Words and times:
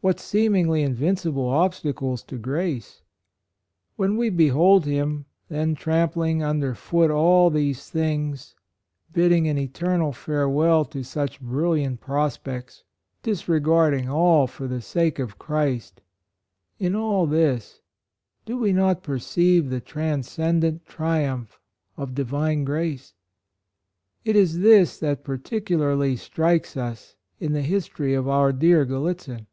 what 0.10 0.18
seem 0.18 0.54
ingly 0.54 0.82
invincible 0.82 1.46
obstacles 1.50 2.22
to 2.22 2.38
grace! 2.38 3.02
When 3.96 4.16
we 4.16 4.30
behold 4.30 4.86
him, 4.86 5.26
then 5.50 5.74
tramp 5.74 6.16
ling 6.16 6.42
under 6.42 6.74
foot 6.74 7.10
all 7.10 7.50
these 7.50 7.90
things— 7.90 8.54
bidding 9.12 9.46
an 9.46 9.58
eternal 9.58 10.14
farewell 10.14 10.86
to 10.86 11.02
such 11.02 11.38
brilliant 11.38 12.00
prospects— 12.00 12.82
disregarding 13.22 14.08
all 14.08 14.46
for 14.46 14.66
the 14.66 14.80
sake 14.80 15.18
of 15.18 15.38
Christ; 15.38 16.00
in 16.78 16.96
all 16.96 17.26
this 17.26 17.82
do 18.46 18.56
we 18.56 18.72
not 18.72 19.02
perceive 19.02 19.68
the 19.68 19.80
transcend 19.82 20.64
ant 20.64 20.86
triumph 20.86 21.60
of 21.98 22.14
divine 22.14 22.64
grace? 22.64 23.12
It 24.24 24.34
is 24.34 24.60
this 24.60 24.98
that 25.00 25.24
particularly 25.24 26.16
strikes 26.16 26.74
us 26.74 27.16
in 27.38 27.52
the 27.52 27.60
history 27.60 28.14
of 28.14 28.26
our 28.26 28.50
dear 28.50 28.86
Gallitzin. 28.86 29.46